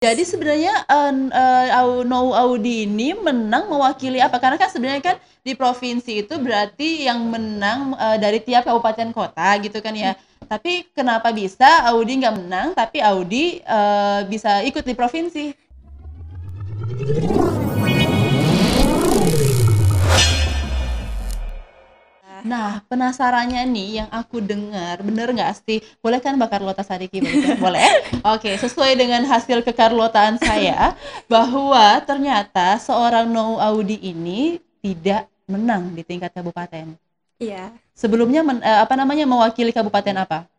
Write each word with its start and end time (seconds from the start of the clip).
Jadi 0.00 0.24
sebenarnya 0.24 0.88
uh, 0.88 1.12
uh, 1.28 2.00
No 2.08 2.32
Audi 2.32 2.88
ini 2.88 3.12
menang 3.12 3.68
mewakili 3.68 4.16
apa? 4.16 4.40
Karena 4.40 4.56
kan 4.56 4.72
sebenarnya 4.72 5.04
kan 5.04 5.16
di 5.44 5.52
provinsi 5.52 6.24
itu 6.24 6.40
berarti 6.40 7.04
yang 7.04 7.28
menang 7.28 7.92
uh, 8.00 8.16
dari 8.16 8.40
tiap 8.40 8.64
kabupaten 8.64 9.12
kota 9.12 9.60
gitu 9.60 9.76
kan 9.84 9.92
ya. 9.92 10.16
Tapi 10.48 10.88
kenapa 10.96 11.36
bisa 11.36 11.84
Audi 11.92 12.16
nggak 12.16 12.32
menang, 12.32 12.72
tapi 12.72 13.04
Audi 13.04 13.60
uh, 13.68 14.24
bisa 14.24 14.64
ikut 14.64 14.88
di 14.88 14.96
provinsi? 14.96 15.52
Penasarannya 22.90 23.62
nih 23.70 23.88
yang 24.02 24.08
aku 24.10 24.42
dengar, 24.42 24.98
bener 25.06 25.30
nggak 25.30 25.62
sih? 25.62 25.78
Boleh 26.02 26.18
kan 26.18 26.34
bakar 26.34 26.58
lota 26.58 26.82
Sadiki? 26.82 27.22
Boleh? 27.62 27.86
Oke, 28.26 28.58
sesuai 28.58 28.98
dengan 28.98 29.22
hasil 29.30 29.62
kekarlotaan 29.62 30.42
saya, 30.42 30.98
bahwa 31.30 32.02
ternyata 32.02 32.82
seorang 32.82 33.30
No 33.30 33.62
Audi 33.62 33.94
ini 34.02 34.58
tidak 34.82 35.30
menang 35.46 35.94
di 35.94 36.02
tingkat 36.02 36.34
kabupaten. 36.34 36.98
Iya. 37.38 37.70
Sebelumnya 37.94 38.42
men, 38.42 38.58
uh, 38.58 38.82
apa 38.82 38.98
namanya 38.98 39.22
mewakili 39.22 39.70
kabupaten 39.70 40.26
apa? 40.26 40.50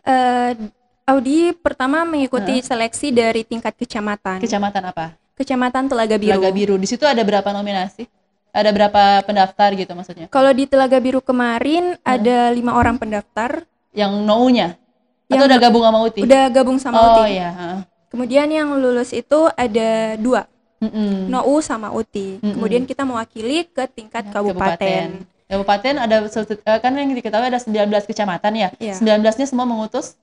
Uh, 0.00 0.56
Audi 1.04 1.52
pertama 1.52 2.00
mengikuti 2.08 2.58
uh. 2.58 2.64
seleksi 2.64 3.12
dari 3.12 3.44
tingkat 3.44 3.76
kecamatan. 3.76 4.40
Kecamatan 4.40 4.88
apa? 4.88 5.12
Kecamatan 5.36 5.92
Telaga 5.92 6.16
Biru. 6.16 6.32
Telaga 6.32 6.50
Biru. 6.50 6.74
Di 6.80 6.88
situ 6.88 7.04
ada 7.04 7.20
berapa 7.20 7.52
nominasi? 7.52 8.08
Ada 8.54 8.70
berapa 8.70 9.02
pendaftar 9.26 9.74
gitu 9.74 9.92
maksudnya? 9.98 10.30
Kalau 10.30 10.54
di 10.54 10.70
Telaga 10.70 11.02
Biru 11.02 11.18
kemarin 11.18 11.98
hmm. 11.98 12.06
ada 12.06 12.54
lima 12.54 12.78
orang 12.78 12.94
pendaftar. 12.94 13.66
Yang 13.90 14.12
no-nya? 14.22 14.78
Atau 15.26 15.50
udah 15.50 15.58
gabung 15.58 15.82
sama 15.82 15.98
UTI? 16.06 16.22
Udah 16.22 16.44
gabung 16.54 16.78
sama 16.78 16.96
oh, 17.02 17.06
UTI. 17.10 17.18
Oh 17.18 17.26
iya. 17.26 17.50
Kemudian 18.14 18.46
yang 18.46 18.70
lulus 18.78 19.10
itu 19.10 19.50
ada 19.58 20.14
dua. 20.22 20.46
Mm-mm. 20.78 21.32
NOU 21.32 21.58
sama 21.64 21.90
UTI. 21.90 22.38
Mm-mm. 22.38 22.54
Kemudian 22.54 22.82
kita 22.86 23.02
mewakili 23.02 23.66
ke 23.66 23.90
tingkat 23.90 24.30
kabupaten. 24.30 25.26
Kabupaten 25.50 25.94
ada 25.98 26.16
eh, 26.22 26.78
kan 26.78 26.92
yang 26.94 27.10
diketahui 27.10 27.50
ada 27.50 27.58
19 27.58 27.90
kecamatan 28.06 28.52
ya. 28.54 28.68
Yeah. 28.78 28.96
19-nya 29.02 29.50
semua 29.50 29.66
mengutus 29.66 30.14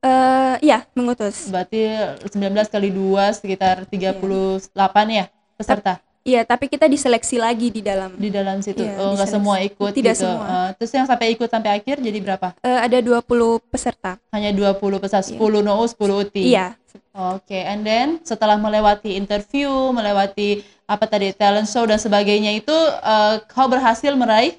Uh, 0.00 0.56
iya, 0.64 0.88
mengutus. 0.96 1.52
Berarti 1.52 1.92
19 2.24 2.72
kali 2.72 2.88
2 2.88 3.36
sekitar 3.36 3.84
38 3.84 4.72
yeah. 5.12 5.12
ya 5.12 5.24
peserta. 5.60 6.00
Iya, 6.20 6.44
tapi 6.44 6.68
kita 6.68 6.84
diseleksi 6.84 7.40
lagi 7.40 7.72
di 7.72 7.80
dalam. 7.80 8.12
Di 8.12 8.28
dalam 8.28 8.60
situ. 8.60 8.84
Iya, 8.84 9.00
oh, 9.00 9.16
enggak 9.16 9.30
semua 9.32 9.56
ikut 9.64 9.92
Tidak 9.96 10.12
gitu. 10.12 10.28
semua. 10.28 10.44
Uh, 10.44 10.68
terus 10.76 10.92
yang 10.92 11.06
sampai 11.08 11.32
ikut 11.32 11.48
sampai 11.48 11.70
akhir 11.80 11.96
jadi 12.04 12.18
berapa? 12.20 12.52
Uh, 12.60 12.80
ada 12.84 12.98
20 13.00 13.24
peserta. 13.72 14.20
Hanya 14.28 14.52
20 14.52 15.00
peserta, 15.00 15.24
10 15.24 15.40
iya. 15.40 15.60
NOU, 15.64 15.84
10 15.88 16.22
UTI. 16.28 16.44
Iya. 16.52 16.66
Oke, 17.10 17.50
okay. 17.50 17.62
and 17.66 17.82
then 17.82 18.22
setelah 18.22 18.54
melewati 18.54 19.16
interview, 19.18 19.70
melewati 19.90 20.62
apa 20.86 21.06
tadi 21.06 21.30
talent 21.34 21.70
show 21.70 21.86
dan 21.86 21.98
sebagainya 21.98 22.54
itu 22.54 22.74
uh, 23.02 23.40
kau 23.48 23.70
berhasil 23.70 24.12
meraih 24.14 24.58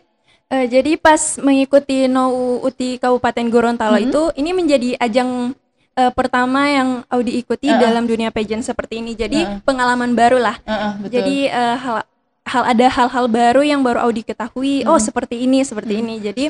Uh, 0.51 0.67
jadi 0.67 0.99
pas 0.99 1.39
mengikuti 1.39 2.11
NOU 2.11 2.59
UTI 2.67 2.99
Kabupaten 2.99 3.47
Gorontalo 3.47 3.95
mm 3.95 4.03
-hmm. 4.03 4.11
itu 4.11 4.21
ini 4.35 4.51
menjadi 4.51 4.89
ajang 4.99 5.55
uh, 5.97 6.11
pertama 6.13 6.67
yang 6.69 6.89
Audi 7.11 7.39
ikuti 7.41 7.67
uh 7.67 7.75
-uh. 7.75 7.81
dalam 7.81 8.03
dunia 8.07 8.31
pageant 8.31 8.63
seperti 8.63 9.03
ini. 9.03 9.17
Jadi 9.17 9.43
uh 9.43 9.57
-uh. 9.57 9.61
pengalaman 9.63 10.15
baru 10.15 10.39
lah. 10.39 10.55
Uh 10.63 10.71
-uh, 10.71 10.91
betul. 11.03 11.13
Jadi 11.19 11.37
uh, 11.51 11.75
hal 11.77 11.95
hal 12.41 12.63
ada 12.65 12.87
hal-hal 12.89 13.25
baru 13.29 13.61
yang 13.61 13.81
baru 13.83 14.01
Audi 14.07 14.23
ketahui. 14.25 14.83
Hmm. 14.83 14.95
Oh 14.95 14.99
seperti 14.99 15.43
ini, 15.43 15.63
seperti 15.63 15.93
hmm. 15.97 16.01
ini. 16.01 16.15
Jadi 16.21 16.45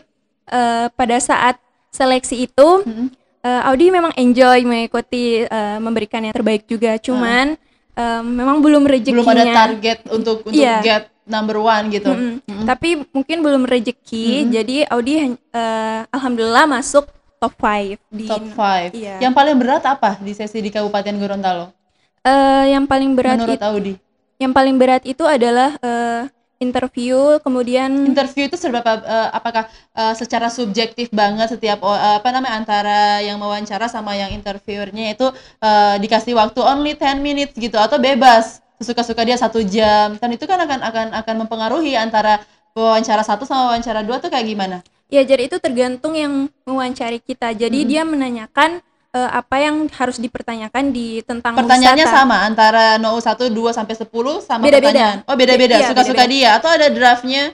uh, 0.51 0.85
pada 0.93 1.17
saat 1.19 1.57
seleksi 1.91 2.47
itu 2.47 2.69
hmm. 2.85 3.07
uh, 3.43 3.61
Audi 3.69 3.91
memang 3.91 4.13
enjoy 4.15 4.63
mengikuti 4.63 5.43
uh, 5.45 5.77
memberikan 5.81 6.23
yang 6.23 6.33
terbaik 6.35 6.65
juga. 6.69 6.97
Cuman 7.01 7.57
uh. 7.97 8.01
uh, 8.01 8.21
memang 8.23 8.61
belum 8.61 8.85
rezekinya. 8.85 9.25
Belum 9.25 9.35
ada 9.35 9.45
target 9.67 9.99
untuk 10.09 10.45
untuk 10.47 10.61
yeah. 10.61 10.81
get 10.81 11.11
number 11.21 11.61
one 11.61 11.87
gitu. 11.93 12.11
-hmm. 12.11 12.43
-hmm. 12.43 12.65
Tapi 12.65 13.05
mungkin 13.13 13.37
belum 13.45 13.63
rezeki. 13.69 14.27
-hmm. 14.47 14.51
Jadi 14.51 14.75
Audi 14.89 15.13
uh, 15.21 16.01
alhamdulillah 16.11 16.65
masuk 16.67 17.07
top 17.41 17.57
5 17.57 17.97
di 18.13 18.25
top 18.29 18.45
5. 18.53 18.93
Iya. 18.93 19.15
Yang 19.17 19.33
paling 19.33 19.57
berat 19.57 19.83
apa 19.89 20.21
di 20.21 20.31
sesi 20.37 20.61
di 20.61 20.69
Kabupaten 20.69 21.17
Gorontalo? 21.17 21.73
Uh, 22.21 22.69
yang 22.69 22.85
paling 22.85 23.17
berat 23.17 23.41
menurut 23.41 23.57
Audi. 23.65 23.97
Yang 24.37 24.53
paling 24.53 24.75
berat 24.77 25.03
itu 25.09 25.25
adalah 25.25 25.73
uh, 25.81 26.29
interview, 26.61 27.41
kemudian 27.41 27.89
interview 28.13 28.45
itu 28.45 28.53
seberapa 28.53 29.01
uh, 29.01 29.33
apakah 29.33 29.65
uh, 29.97 30.13
secara 30.13 30.53
subjektif 30.53 31.09
banget 31.09 31.57
setiap 31.57 31.81
uh, 31.81 32.21
apa 32.21 32.29
namanya 32.29 32.61
antara 32.61 32.99
yang 33.25 33.41
mewawancara 33.41 33.89
sama 33.89 34.13
yang 34.13 34.29
interviewernya 34.29 35.17
itu 35.17 35.25
uh, 35.65 35.97
dikasih 35.97 36.37
waktu 36.37 36.61
only 36.61 36.93
10 36.93 37.17
minutes 37.25 37.57
gitu 37.57 37.81
atau 37.81 37.97
bebas 37.97 38.61
suka-suka 38.77 39.25
dia 39.25 39.37
satu 39.37 39.65
jam 39.65 40.17
kan 40.21 40.29
itu 40.29 40.45
kan 40.45 40.61
akan 40.61 40.79
akan 40.85 41.07
akan 41.25 41.35
mempengaruhi 41.45 41.97
antara 41.97 42.41
wawancara 42.77 43.25
satu 43.25 43.49
sama 43.49 43.73
wawancara 43.73 44.05
dua 44.05 44.21
tuh 44.21 44.29
kayak 44.29 44.45
gimana? 44.45 44.85
Ya, 45.11 45.27
jadi 45.27 45.51
itu 45.51 45.59
tergantung 45.59 46.15
yang 46.15 46.47
mewawancari 46.63 47.19
kita. 47.19 47.51
Jadi 47.51 47.83
hmm. 47.83 47.89
dia 47.91 48.03
menanyakan 48.07 48.79
uh, 49.11 49.29
apa 49.35 49.55
yang 49.59 49.91
harus 49.91 50.17
dipertanyakan 50.17 50.95
di 50.95 51.19
tentang 51.27 51.59
Pertanyaannya 51.59 52.07
wisata. 52.07 52.19
sama 52.23 52.37
antara 52.47 52.95
no 52.95 53.19
1 53.19 53.27
2 53.51 53.75
sampai 53.75 53.95
10 53.99 54.07
sama 54.39 54.63
beda 54.63 54.79
-beda. 54.79 54.87
pertanyaan. 54.87 55.17
Oh, 55.27 55.35
beda-beda. 55.35 55.75
Iya, 55.83 55.87
Suka-suka 55.91 56.23
dia 56.27 56.49
atau 56.55 56.71
ada 56.71 56.87
draftnya? 56.87 57.51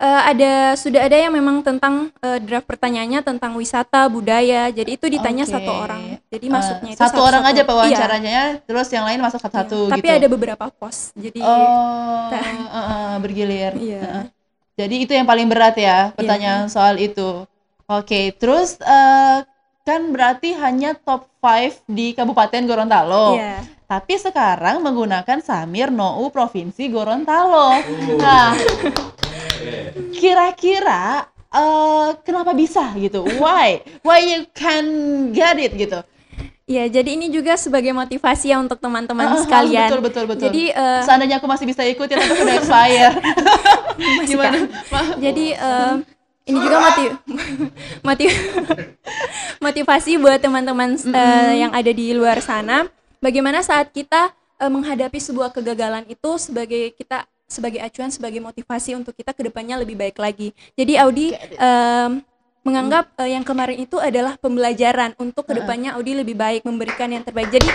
Uh, 0.00 0.22
ada 0.32 0.80
sudah 0.80 1.04
ada 1.04 1.12
yang 1.12 1.28
memang 1.28 1.60
tentang 1.60 2.08
uh, 2.24 2.40
draft 2.40 2.64
pertanyaannya 2.64 3.20
tentang 3.20 3.52
wisata 3.52 4.08
budaya 4.08 4.72
jadi 4.72 4.96
itu 4.96 5.12
ditanya 5.12 5.44
okay. 5.44 5.60
satu 5.60 5.72
orang 5.76 6.16
jadi 6.32 6.46
uh, 6.48 6.52
masuknya 6.56 6.90
itu 6.96 7.00
satu, 7.04 7.12
satu 7.12 7.20
orang 7.20 7.44
aja 7.44 7.62
pewawancaranya 7.68 8.40
iya. 8.56 8.64
terus 8.64 8.88
yang 8.96 9.04
lain 9.04 9.20
masuk 9.20 9.44
satu-satu 9.44 9.76
iya. 9.76 9.92
tapi 9.92 10.08
gitu. 10.08 10.16
ada 10.16 10.26
beberapa 10.32 10.64
pos 10.72 11.12
jadi 11.12 11.44
oh, 11.44 12.32
uh, 12.32 12.76
uh, 12.80 13.12
bergilir 13.20 13.76
iya. 13.76 14.24
uh. 14.24 14.39
Jadi 14.80 15.04
itu 15.04 15.12
yang 15.12 15.28
paling 15.28 15.44
berat 15.44 15.76
ya 15.76 15.84
iya. 15.84 15.98
pertanyaan 16.16 16.64
yeah. 16.64 16.72
soal 16.72 16.96
itu. 16.96 17.44
Oke, 17.84 18.06
okay, 18.06 18.24
terus 18.32 18.80
uh, 18.80 19.44
kan 19.84 20.00
berarti 20.08 20.56
hanya 20.56 20.96
top 20.96 21.28
5 21.44 21.84
di 21.84 22.16
Kabupaten 22.16 22.64
Gorontalo. 22.64 23.36
Yeah. 23.36 23.60
Tapi 23.84 24.16
sekarang 24.16 24.80
menggunakan 24.80 25.42
Samir 25.44 25.92
NOU 25.92 26.32
Provinsi 26.32 26.88
Gorontalo. 26.88 27.76
Oh. 27.76 27.76
Nah, 28.16 28.54
kira-kira 30.16 31.28
uh, 31.50 32.14
kenapa 32.22 32.54
bisa 32.56 32.88
gitu? 32.96 33.26
Why? 33.36 33.84
Why 34.06 34.22
you 34.24 34.46
can 34.54 34.86
get 35.34 35.58
it 35.60 35.74
gitu? 35.76 36.00
Ya, 36.70 36.86
jadi 36.86 37.18
ini 37.18 37.26
juga 37.34 37.58
sebagai 37.58 37.90
motivasi 37.90 38.54
ya 38.54 38.62
untuk 38.62 38.78
teman-teman 38.78 39.26
uh, 39.26 39.42
sekalian. 39.42 39.90
Betul, 39.90 40.00
betul, 40.06 40.24
betul. 40.30 40.44
Jadi 40.46 40.70
uh, 40.70 41.02
seandainya 41.02 41.42
aku 41.42 41.50
masih 41.50 41.66
bisa 41.66 41.82
ikut 41.82 42.06
ya 42.06 42.14
tapi 42.22 42.38
udah 42.46 42.56
expire. 42.62 43.14
Gimana? 44.30 44.58
Jadi 45.20 45.46
uh, 45.54 46.00
ini 46.48 46.58
juga 46.58 46.78
motiv 46.82 47.10
motiv 48.08 48.30
motivasi 49.64 50.12
buat 50.18 50.40
teman-teman 50.40 50.96
uh, 50.96 51.04
mm 51.04 51.12
-hmm. 51.12 51.52
yang 51.56 51.72
ada 51.72 51.90
di 51.92 52.12
luar 52.16 52.40
sana. 52.42 52.88
Bagaimana 53.20 53.60
saat 53.60 53.92
kita 53.92 54.32
uh, 54.60 54.70
menghadapi 54.72 55.20
sebuah 55.20 55.52
kegagalan 55.52 56.08
itu 56.08 56.30
sebagai 56.40 56.96
kita 56.96 57.28
sebagai 57.50 57.82
acuan, 57.82 58.14
sebagai 58.14 58.38
motivasi 58.38 58.94
untuk 58.94 59.12
kita 59.12 59.34
ke 59.34 59.42
depannya 59.42 59.82
lebih 59.82 59.98
baik 59.98 60.16
lagi. 60.22 60.54
Jadi 60.78 60.94
Audi 61.02 61.34
um, 61.58 62.22
menganggap 62.62 63.10
uh, 63.18 63.26
yang 63.26 63.42
kemarin 63.42 63.82
itu 63.82 63.98
adalah 63.98 64.38
pembelajaran 64.38 65.18
untuk 65.18 65.50
ke 65.50 65.58
depannya 65.58 65.98
Audi 65.98 66.14
lebih 66.14 66.38
baik 66.38 66.62
memberikan 66.62 67.10
yang 67.10 67.26
terbaik. 67.26 67.50
Jadi 67.50 67.68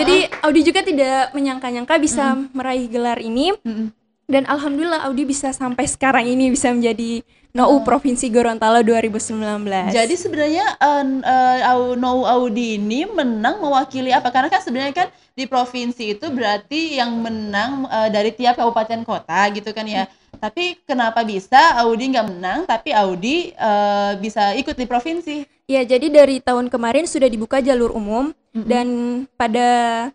jadi 0.00 0.16
Audi 0.40 0.60
juga 0.64 0.80
tidak 0.80 1.36
menyangka-nyangka 1.36 1.94
bisa 2.00 2.32
mm. 2.32 2.56
meraih 2.56 2.86
gelar 2.88 3.20
ini 3.20 3.52
mm. 3.60 3.99
Dan 4.30 4.46
alhamdulillah 4.46 5.02
Audi 5.10 5.26
bisa 5.26 5.50
sampai 5.50 5.90
sekarang 5.90 6.22
ini 6.22 6.54
bisa 6.54 6.70
menjadi 6.70 7.26
NOU 7.50 7.82
Provinsi 7.82 8.30
Gorontalo 8.30 8.78
2019. 8.86 9.90
Jadi 9.90 10.14
sebenarnya 10.14 10.78
uh, 10.78 11.04
uh, 11.22 11.92
NOU 11.98 12.22
Audi 12.22 12.78
ini 12.78 13.02
menang 13.10 13.58
mewakili 13.58 14.14
apa? 14.14 14.30
Karena 14.30 14.46
kan 14.46 14.62
sebenarnya 14.62 14.94
kan 14.94 15.08
di 15.34 15.50
provinsi 15.50 16.14
itu 16.14 16.26
berarti 16.30 17.02
yang 17.02 17.18
menang 17.18 17.90
uh, 17.90 18.06
dari 18.06 18.30
tiap 18.30 18.54
kabupaten 18.54 19.02
kota 19.02 19.50
gitu 19.50 19.74
kan 19.74 19.82
ya. 19.86 20.06
Tapi 20.38 20.78
kenapa 20.86 21.26
bisa 21.26 21.76
Audi 21.82 22.14
nggak 22.14 22.28
menang, 22.30 22.58
tapi 22.64 22.94
Audi 22.94 23.50
uh, 23.58 24.14
bisa 24.22 24.54
ikut 24.54 24.78
di 24.78 24.86
provinsi? 24.86 25.36
Ya, 25.70 25.86
jadi 25.86 26.10
dari 26.10 26.42
tahun 26.42 26.66
kemarin 26.66 27.06
sudah 27.06 27.30
dibuka 27.30 27.62
jalur 27.62 27.94
umum 27.94 28.34
mm-hmm. 28.34 28.66
dan 28.66 28.86
pada 29.38 29.68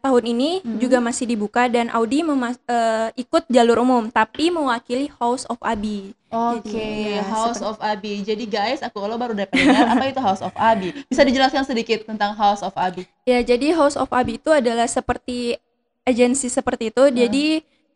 tahun 0.04 0.24
ini 0.36 0.60
mm-hmm. 0.60 0.80
juga 0.84 0.98
masih 1.00 1.30
dibuka 1.30 1.72
dan 1.72 1.88
Audi 1.92 2.26
uh, 2.26 3.08
ikut 3.16 3.44
jalur 3.48 3.80
umum, 3.84 4.12
tapi 4.12 4.52
mewakili 4.52 5.08
House 5.20 5.48
of 5.48 5.60
Abi. 5.64 6.12
Oke, 6.34 6.74
okay, 6.74 7.22
ya, 7.22 7.24
House 7.24 7.62
seperti... 7.62 7.70
of 7.70 7.78
Abi. 7.80 8.14
Jadi 8.26 8.44
guys, 8.50 8.82
aku 8.82 8.98
lo 9.06 9.16
baru 9.16 9.38
dapat 9.38 9.56
dengar 9.56 9.88
apa 9.94 10.06
itu 10.10 10.20
House 10.20 10.42
of 10.42 10.52
Abi. 10.58 10.90
Bisa 11.06 11.22
dijelaskan 11.22 11.64
sedikit 11.64 12.04
tentang 12.04 12.34
House 12.34 12.66
of 12.66 12.74
Abi? 12.74 13.06
Ya, 13.30 13.40
jadi 13.46 13.72
House 13.78 13.96
of 13.96 14.10
Abi 14.10 14.42
itu 14.42 14.50
adalah 14.50 14.90
seperti 14.90 15.56
agensi 16.04 16.50
seperti 16.50 16.90
itu. 16.90 17.04
Hmm. 17.06 17.14
Jadi 17.14 17.46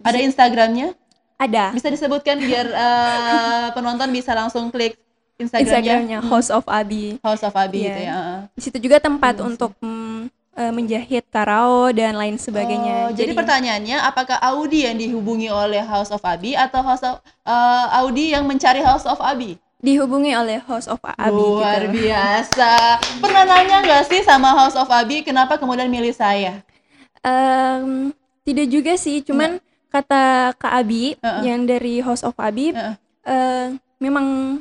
ada 0.06 0.20
Instagramnya? 0.22 0.96
Ada. 1.40 1.72
Bisa 1.74 1.90
disebutkan 1.90 2.40
biar 2.40 2.68
uh, 2.70 3.68
penonton 3.76 4.12
bisa 4.12 4.32
langsung 4.38 4.70
klik 4.70 4.96
Instagramnya, 5.40 5.80
Instagramnya 6.06 6.20
House 6.24 6.52
of 6.52 6.64
Abi. 6.68 7.18
House 7.24 7.44
of 7.48 7.56
Abi 7.56 7.80
yeah. 7.80 7.88
gitu 7.88 8.02
ya. 8.04 8.20
Di 8.54 8.62
situ 8.62 8.78
juga 8.78 8.98
tempat 9.00 9.40
hmm, 9.40 9.50
untuk 9.50 9.72
mm, 9.80 10.28
uh, 10.56 10.72
menjahit 10.74 11.28
karao 11.30 11.92
dan 11.94 12.18
lain 12.18 12.40
sebagainya. 12.40 13.10
Oh, 13.10 13.12
jadi, 13.14 13.32
jadi 13.32 13.34
pertanyaannya 13.38 13.98
apakah 14.02 14.38
Audi 14.42 14.88
yang 14.88 14.98
dihubungi 14.98 15.52
oleh 15.52 15.84
House 15.84 16.10
of 16.10 16.24
Abi 16.26 16.58
atau 16.58 16.82
House 16.82 17.04
of, 17.06 17.22
uh, 17.46 17.86
Audi 18.02 18.34
yang 18.34 18.48
mencari 18.50 18.82
House 18.82 19.06
of 19.06 19.20
Abi? 19.22 19.60
Dihubungi 19.80 20.36
oleh 20.36 20.60
House 20.60 20.92
of 20.92 21.00
Abi. 21.04 21.32
Luar 21.32 21.88
gitu. 21.88 22.04
biasa. 22.04 23.00
Pernah 23.24 23.44
nanya 23.48 23.80
nggak 23.80 24.04
sih 24.12 24.22
sama 24.28 24.52
House 24.52 24.76
of 24.76 24.92
Abi 24.92 25.24
kenapa 25.24 25.56
kemudian 25.56 25.88
milih 25.88 26.12
saya? 26.12 26.60
Um, 27.24 28.12
tidak 28.44 28.68
juga 28.72 28.96
sih, 28.96 29.24
cuman 29.24 29.60
Enggak. 29.60 29.92
kata 29.92 30.24
Kak 30.56 30.74
Abi 30.84 31.16
uh 31.20 31.28
-uh. 31.28 31.42
yang 31.44 31.64
dari 31.68 32.04
House 32.04 32.24
of 32.28 32.36
Abi 32.40 32.76
uh 32.76 32.92
-uh. 32.92 32.96
Uh, 33.30 33.68
memang 34.00 34.60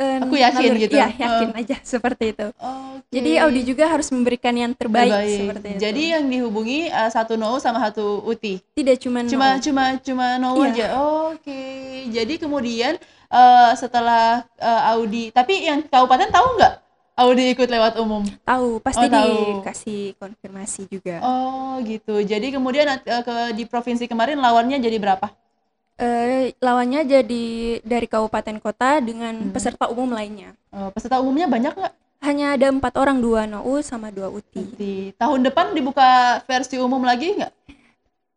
uh, 0.00 0.18
aku 0.24 0.34
yakin 0.40 0.70
gitu 0.80 0.96
ya 0.96 1.08
yakin 1.12 1.48
uh. 1.52 1.60
aja 1.60 1.76
seperti 1.84 2.32
itu 2.32 2.46
okay. 2.56 3.20
jadi 3.20 3.30
Audi 3.44 3.62
juga 3.68 3.84
harus 3.86 4.08
memberikan 4.08 4.56
yang 4.56 4.72
terbaik, 4.72 5.12
terbaik. 5.12 5.36
seperti 5.36 5.66
itu 5.76 5.80
jadi 5.84 6.02
yang 6.18 6.24
dihubungi 6.26 6.80
uh, 6.88 7.10
satu 7.12 7.36
No 7.36 7.60
sama 7.60 7.84
satu 7.84 8.24
Uti 8.24 8.64
tidak 8.72 8.96
cuma 9.04 9.20
cuma 9.28 9.46
no. 9.56 9.60
cuma 9.60 9.84
cuma 10.00 10.26
No 10.40 10.56
iya. 10.56 10.66
aja 10.72 10.86
oke 10.96 11.44
okay. 11.44 12.08
jadi 12.08 12.34
kemudian 12.40 12.96
uh, 13.28 13.72
setelah 13.76 14.48
uh, 14.56 14.90
Audi 14.96 15.28
tapi 15.30 15.68
yang 15.68 15.84
kabupaten 15.84 16.32
tahu 16.32 16.48
nggak 16.56 16.74
Audi 17.20 17.52
ikut 17.52 17.68
lewat 17.68 18.00
umum? 18.00 18.24
Tahu, 18.48 18.80
pasti 18.80 19.04
oh, 19.04 19.12
tahu. 19.12 19.60
dikasih 19.60 20.16
konfirmasi 20.16 20.88
juga. 20.88 21.20
Oh, 21.20 21.76
gitu. 21.84 22.16
Jadi 22.24 22.48
kemudian 22.48 22.88
uh, 22.88 22.96
ke 22.96 23.36
di 23.52 23.68
provinsi 23.68 24.08
kemarin 24.08 24.40
lawannya 24.40 24.80
jadi 24.80 24.96
berapa? 24.96 25.28
Uh, 26.00 26.48
lawannya 26.64 27.04
jadi 27.04 27.46
dari 27.84 28.08
kabupaten 28.08 28.56
kota 28.56 29.04
dengan 29.04 29.36
hmm. 29.36 29.52
peserta 29.52 29.84
umum 29.92 30.08
lainnya. 30.08 30.56
Uh, 30.72 30.88
peserta 30.96 31.20
umumnya 31.20 31.44
banyak 31.44 31.76
nggak? 31.76 31.94
Hanya 32.24 32.56
ada 32.56 32.72
empat 32.72 32.96
orang, 32.96 33.20
dua 33.20 33.44
NOU 33.44 33.84
sama 33.84 34.08
dua 34.08 34.32
UTI. 34.32 34.64
Di 34.80 34.94
tahun 35.20 35.44
depan 35.44 35.76
dibuka 35.76 36.40
versi 36.48 36.80
umum 36.80 37.04
lagi 37.04 37.36
nggak? 37.36 37.52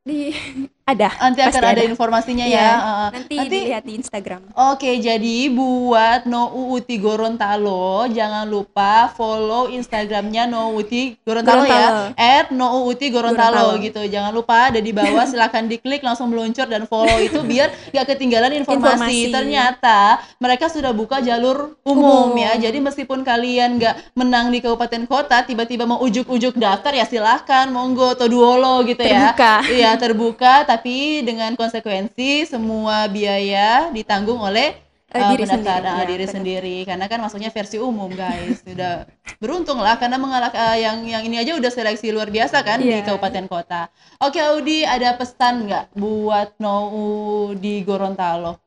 Di 0.03 0.35
ada. 0.83 1.09
Nanti 1.15 1.39
akan 1.39 1.61
ada, 1.63 1.79
ada 1.79 1.83
informasinya 1.87 2.43
ya. 2.43 2.59
ya. 2.59 2.71
Uh, 2.75 3.09
nanti, 3.15 3.35
nanti 3.39 3.57
lihat 3.71 3.83
di 3.87 3.93
Instagram. 4.03 4.41
Oke, 4.51 4.99
jadi 4.99 5.37
buat 5.47 6.27
No 6.27 6.51
Uuti 6.51 6.99
Gorontalo 6.99 8.03
jangan 8.11 8.43
lupa 8.43 9.07
follow 9.15 9.71
Instagramnya 9.71 10.43
No 10.43 10.75
Uuti 10.75 11.15
Gorontalo, 11.23 11.63
ya. 11.63 12.11
At 12.19 12.51
No 12.51 12.83
Uuti 12.83 13.07
Gorontalo, 13.07 13.79
Gorontalo 13.79 13.83
gitu. 13.83 14.03
Jangan 14.03 14.35
lupa 14.35 14.75
ada 14.75 14.83
di 14.83 14.91
bawah 14.91 15.23
silahkan 15.23 15.63
diklik 15.63 16.03
langsung 16.03 16.27
meluncur 16.27 16.67
dan 16.67 16.83
follow 16.83 17.15
itu 17.23 17.39
biar 17.39 17.71
gak 17.95 18.15
ketinggalan 18.15 18.51
informasi. 18.59 19.31
informasi. 19.31 19.31
Ternyata 19.31 19.99
mereka 20.43 20.67
sudah 20.67 20.91
buka 20.91 21.23
jalur 21.23 21.79
umum, 21.87 22.35
umum. 22.35 22.43
ya. 22.43 22.59
Jadi 22.59 22.83
meskipun 22.83 23.23
kalian 23.23 23.79
gak 23.79 23.95
menang 24.19 24.51
di 24.51 24.59
kabupaten 24.59 25.07
kota, 25.07 25.47
tiba-tiba 25.47 25.87
mau 25.87 26.03
ujuk-ujuk 26.03 26.59
daftar 26.59 26.91
ya 26.91 27.07
silahkan 27.07 27.71
monggo 27.71 28.19
atau 28.19 28.27
duolo 28.27 28.83
gitu 28.83 28.99
ya. 28.99 29.31
Terbuka. 29.31 29.55
Iya 29.71 29.91
terbuka 29.95 30.72
tapi 30.73 31.21
dengan 31.21 31.53
konsekuensi 31.53 32.49
semua 32.49 33.05
biaya 33.05 33.93
ditanggung 33.93 34.41
oleh 34.41 34.73
uh, 35.13 35.29
diri 35.37 35.45
sendiri, 35.45 35.85
ya, 35.85 36.05
diri 36.09 36.25
sendiri 36.25 36.77
karena 36.89 37.05
kan 37.05 37.21
maksudnya 37.21 37.53
versi 37.53 37.77
umum 37.77 38.09
guys 38.09 38.61
sudah 38.65 39.05
beruntung 39.37 39.77
lah 39.77 40.01
karena 40.01 40.17
mengalah 40.17 40.49
uh, 40.49 40.77
yang 40.77 41.05
yang 41.05 41.21
ini 41.21 41.45
aja 41.45 41.53
udah 41.53 41.69
seleksi 41.69 42.09
luar 42.09 42.33
biasa 42.33 42.65
kan 42.65 42.81
yeah. 42.81 42.99
di 42.99 43.05
kabupaten 43.05 43.45
kota 43.45 43.93
oke 44.17 44.39
Audi 44.41 44.81
ada 44.81 45.13
pesan 45.13 45.69
nggak 45.69 45.93
buat 45.93 46.57
Nou 46.57 47.53
di 47.53 47.85
Gorontalo 47.85 48.57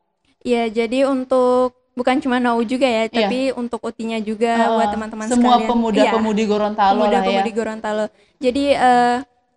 ya 0.47 0.71
jadi 0.71 1.11
untuk 1.11 1.75
bukan 1.97 2.21
cuma 2.21 2.37
Nou 2.37 2.61
juga 2.63 2.85
ya, 2.85 3.09
yeah. 3.09 3.11
tapi 3.11 3.41
untuk 3.57 3.81
utinya 3.83 4.21
juga 4.21 4.53
uh, 4.69 4.77
buat 4.79 4.89
teman-teman 4.93 5.27
semua 5.33 5.65
pemuda-pemudi 5.65 6.45
ya, 6.45 6.49
Gorontalo 6.53 7.01
pemuda-pemudi 7.03 7.51
ya. 7.51 7.57
Gorontalo. 7.57 8.05
Jadi 8.37 8.65
uh, 8.77 9.17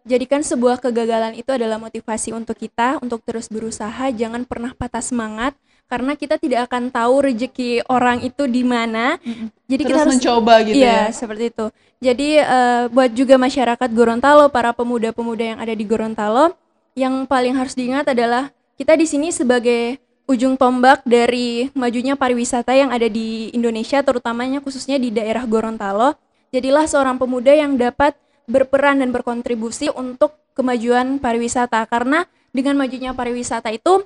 Jadikan 0.10 0.42
sebuah 0.42 0.82
kegagalan 0.82 1.38
itu 1.38 1.54
adalah 1.54 1.78
motivasi 1.78 2.34
untuk 2.34 2.58
kita 2.58 2.98
untuk 2.98 3.22
terus 3.22 3.46
berusaha, 3.46 4.10
jangan 4.10 4.42
pernah 4.42 4.74
patah 4.74 5.06
semangat 5.06 5.54
karena 5.86 6.18
kita 6.18 6.42
tidak 6.42 6.66
akan 6.66 6.90
tahu 6.90 7.30
rezeki 7.30 7.86
orang 7.86 8.26
itu 8.26 8.50
di 8.50 8.66
mana. 8.66 9.22
Jadi 9.70 9.86
terus 9.86 9.90
kita 9.94 10.02
harus 10.02 10.18
mencoba 10.18 10.54
gitu 10.66 10.82
iya, 10.82 11.10
ya. 11.10 11.14
seperti 11.14 11.54
itu. 11.54 11.66
Jadi 12.02 12.30
uh, 12.42 12.90
buat 12.90 13.14
juga 13.14 13.38
masyarakat 13.38 13.90
Gorontalo, 13.94 14.50
para 14.50 14.74
pemuda-pemuda 14.74 15.46
yang 15.46 15.60
ada 15.62 15.78
di 15.78 15.86
Gorontalo, 15.86 16.58
yang 16.98 17.30
paling 17.30 17.54
harus 17.54 17.78
diingat 17.78 18.10
adalah 18.10 18.50
kita 18.82 18.98
di 18.98 19.06
sini 19.06 19.30
sebagai 19.30 20.02
ujung 20.26 20.58
tombak 20.58 21.06
dari 21.06 21.70
majunya 21.78 22.18
pariwisata 22.18 22.74
yang 22.74 22.90
ada 22.90 23.06
di 23.06 23.54
Indonesia, 23.54 24.02
terutamanya 24.02 24.58
khususnya 24.58 24.98
di 24.98 25.14
daerah 25.14 25.46
Gorontalo. 25.46 26.18
Jadilah 26.50 26.90
seorang 26.90 27.22
pemuda 27.22 27.54
yang 27.54 27.78
dapat 27.78 28.18
berperan 28.50 29.00
dan 29.00 29.14
berkontribusi 29.14 29.94
untuk 29.94 30.34
kemajuan 30.58 31.22
pariwisata. 31.22 31.86
Karena 31.86 32.26
dengan 32.50 32.76
majunya 32.82 33.14
pariwisata 33.14 33.70
itu 33.70 34.02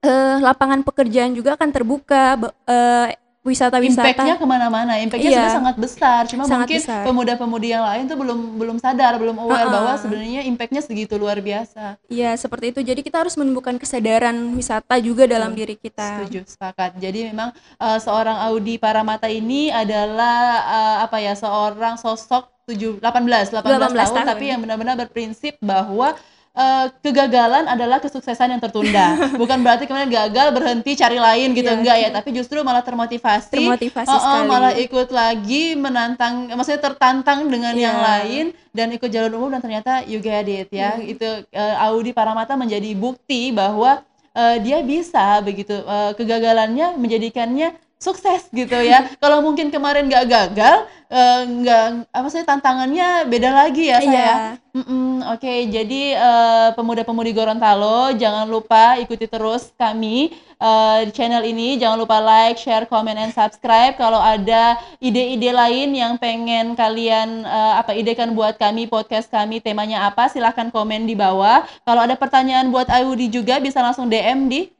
eh, 0.00 0.36
lapangan 0.40 0.80
pekerjaan 0.80 1.36
juga 1.36 1.60
akan 1.60 1.68
terbuka 1.70 2.40
eh, 2.64 3.14
wisata-wisata. 3.46 4.10
Impactnya 4.10 4.36
ke 4.42 4.46
mana-mana. 4.46 4.92
Impactnya 4.98 5.30
iya, 5.30 5.38
sudah 5.38 5.56
sangat 5.62 5.76
besar. 5.78 6.20
Cuma 6.26 6.42
sangat 6.50 6.66
mungkin 6.66 6.82
pemuda-pemudi 7.06 7.68
yang 7.70 7.86
lain 7.86 8.02
tuh 8.10 8.18
belum 8.18 8.38
belum 8.58 8.76
sadar 8.82 9.14
belum 9.22 9.38
aware 9.38 9.62
uh 9.62 9.66
-uh. 9.70 9.74
bahwa 9.78 9.92
sebenarnya 10.02 10.42
impactnya 10.50 10.82
segitu 10.82 11.14
luar 11.14 11.38
biasa. 11.38 11.94
Iya 12.10 12.34
seperti 12.34 12.74
itu. 12.74 12.80
Jadi 12.82 13.00
kita 13.06 13.22
harus 13.22 13.38
menumbuhkan 13.38 13.78
kesadaran 13.78 14.34
wisata 14.58 14.98
juga 14.98 15.30
dalam 15.30 15.54
hmm, 15.54 15.58
diri 15.62 15.74
kita. 15.78 16.26
setuju 16.26 16.42
sepakat. 16.50 16.98
Jadi 16.98 17.30
memang 17.30 17.54
uh, 17.78 17.98
seorang 18.02 18.42
Audi 18.50 18.82
Paramata 18.82 19.30
ini 19.30 19.70
adalah 19.70 20.66
uh, 20.66 20.96
apa 21.06 21.22
ya 21.22 21.38
seorang 21.38 21.94
sosok 22.02 22.55
7 22.66 22.98
18 22.98 23.54
18, 23.54 23.62
18 23.62 23.62
tahun, 23.62 23.94
tahun 23.94 24.26
tapi 24.26 24.44
yang 24.50 24.58
benar-benar 24.58 24.98
berprinsip 24.98 25.54
bahwa 25.62 26.18
uh, 26.50 26.90
kegagalan 26.98 27.70
adalah 27.70 28.02
kesuksesan 28.02 28.58
yang 28.58 28.58
tertunda. 28.58 29.14
Bukan 29.40 29.62
berarti 29.62 29.86
kemudian 29.86 30.10
gagal 30.10 30.50
berhenti 30.50 30.98
cari 30.98 31.22
lain 31.22 31.54
gitu 31.54 31.70
yeah. 31.70 31.78
enggak 31.78 31.96
ya, 32.02 32.08
tapi 32.10 32.34
justru 32.34 32.58
malah 32.66 32.82
termotivasi. 32.82 33.54
Termotivasi 33.54 34.10
uh, 34.10 34.18
uh, 34.18 34.18
sekali. 34.18 34.50
malah 34.50 34.72
ikut 34.74 35.08
lagi 35.14 35.78
menantang 35.78 36.50
maksudnya 36.50 36.82
tertantang 36.82 37.46
dengan 37.46 37.78
yeah. 37.78 37.86
yang 37.86 37.98
lain 38.02 38.44
dan 38.74 38.90
ikut 38.90 39.14
jalur 39.14 39.38
umum 39.38 39.54
dan 39.54 39.62
ternyata 39.62 40.02
you 40.10 40.18
get 40.18 40.50
it 40.50 40.66
ya. 40.74 40.98
Yeah. 40.98 41.14
Itu 41.14 41.28
uh, 41.54 41.74
Audi 41.86 42.10
Paramata 42.10 42.58
menjadi 42.58 42.98
bukti 42.98 43.54
bahwa 43.54 44.02
uh, 44.34 44.56
dia 44.58 44.82
bisa 44.82 45.38
begitu 45.38 45.86
uh, 45.86 46.18
kegagalannya 46.18 46.98
menjadikannya 46.98 47.85
sukses 47.96 48.48
gitu 48.52 48.76
ya. 48.76 49.08
Kalau 49.22 49.40
mungkin 49.40 49.72
kemarin 49.72 50.06
nggak 50.06 50.26
gagal, 50.28 50.76
uh, 51.08 51.42
nggak 51.48 52.12
apa 52.12 52.28
sih 52.28 52.44
tantangannya 52.44 53.24
beda 53.26 53.50
lagi 53.52 53.88
ya 53.88 53.98
saya. 54.04 54.12
Yeah. 54.12 54.40
Mm 54.76 54.84
-mm, 54.84 55.12
Oke, 55.32 55.40
okay. 55.40 55.58
jadi 55.72 56.02
uh, 56.20 56.68
pemuda-pemudi 56.76 57.32
Gorontalo 57.32 58.12
jangan 58.12 58.44
lupa 58.44 59.00
ikuti 59.00 59.24
terus 59.24 59.72
kami 59.80 60.36
uh, 60.60 61.00
di 61.08 61.12
channel 61.16 61.40
ini. 61.48 61.80
Jangan 61.80 61.96
lupa 61.96 62.20
like, 62.20 62.60
share, 62.60 62.84
comment, 62.84 63.16
and 63.16 63.32
subscribe. 63.32 63.96
Kalau 63.96 64.20
ada 64.20 64.76
ide-ide 65.00 65.48
lain 65.48 65.96
yang 65.96 66.20
pengen 66.20 66.76
kalian 66.76 67.48
uh, 67.48 67.80
apa 67.80 67.96
idekan 67.96 68.36
buat 68.36 68.60
kami 68.60 68.84
podcast 68.84 69.32
kami 69.32 69.64
temanya 69.64 70.12
apa, 70.12 70.28
silahkan 70.28 70.68
komen 70.68 71.08
di 71.08 71.16
bawah. 71.16 71.64
Kalau 71.88 72.04
ada 72.04 72.12
pertanyaan 72.12 72.68
buat 72.68 72.92
Ayudi 72.92 73.32
juga 73.32 73.56
bisa 73.56 73.80
langsung 73.80 74.12
DM 74.12 74.52
di 74.52 74.75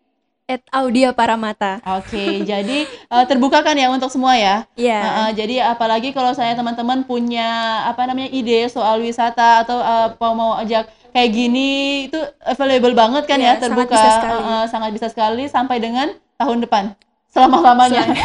at 0.47 0.63
Audia 0.71 1.11
Paramata. 1.11 1.83
Oke, 1.99 2.15
okay, 2.15 2.33
jadi 2.47 2.87
uh, 3.11 3.27
terbuka 3.27 3.67
kan 3.67 3.75
ya 3.75 3.91
untuk 3.91 4.09
semua 4.15 4.39
ya? 4.39 4.63
Iya. 4.79 4.95
Yeah. 4.95 5.03
Uh, 5.03 5.19
uh, 5.19 5.31
jadi 5.35 5.57
apalagi 5.75 6.15
kalau 6.15 6.31
saya 6.33 6.55
teman-teman 6.55 7.03
punya 7.03 7.83
apa 7.83 8.07
namanya 8.07 8.31
ide 8.31 8.71
soal 8.71 9.03
wisata 9.03 9.67
atau 9.67 9.83
uh, 9.83 10.15
mau 10.35 10.55
ajak 10.63 10.87
kayak 11.11 11.31
gini 11.35 11.71
itu 12.07 12.19
available 12.47 12.95
banget 12.95 13.27
kan 13.27 13.43
yeah, 13.43 13.59
ya 13.59 13.63
terbuka 13.67 13.91
sangat 13.91 13.99
bisa 13.99 14.11
sekali. 14.15 14.39
Uh, 14.39 14.47
uh, 14.47 14.65
sangat 14.71 14.91
bisa 14.95 15.07
sekali 15.11 15.45
sampai 15.51 15.77
dengan 15.83 16.09
tahun 16.39 16.63
depan 16.63 16.95
selama-lamanya. 17.37 18.09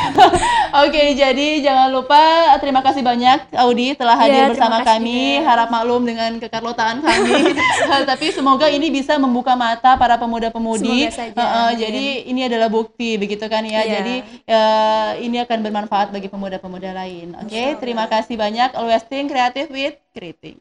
Oke, 0.72 0.96
okay, 0.96 1.08
jadi 1.20 1.60
jangan 1.60 1.92
lupa 1.92 2.56
terima 2.64 2.80
kasih 2.80 3.04
banyak 3.04 3.52
Audi 3.60 3.92
telah 3.92 4.16
iya, 4.16 4.24
hadir 4.24 4.42
ya, 4.48 4.50
bersama 4.56 4.78
kami. 4.88 5.44
Juga. 5.44 5.48
Harap 5.52 5.68
maklum 5.68 6.02
dengan 6.08 6.32
kekarlotaan 6.40 7.04
kami. 7.04 7.52
Tapi 8.16 8.26
semoga 8.32 8.72
ini 8.72 8.88
bisa 8.88 9.20
membuka 9.20 9.52
mata 9.60 10.00
para 10.00 10.16
pemuda-pemudi. 10.16 11.12
Uh, 11.12 11.44
uh, 11.44 11.72
jadi 11.76 12.24
ini 12.24 12.48
adalah 12.48 12.72
bukti 12.72 13.20
begitu 13.20 13.44
kan 13.52 13.68
ya. 13.68 13.84
ya. 13.84 14.00
Jadi 14.00 14.16
uh, 14.48 15.12
ini 15.20 15.44
akan 15.44 15.60
bermanfaat 15.60 16.16
bagi 16.16 16.32
pemuda-pemuda 16.32 16.96
lain. 16.96 17.36
Oke, 17.44 17.52
okay? 17.52 17.68
terima 17.76 18.08
kasih 18.08 18.40
banyak. 18.40 18.72
Always 18.80 19.04
think 19.12 19.36
creative 19.36 19.68
with 19.68 20.00
creating. 20.16 20.56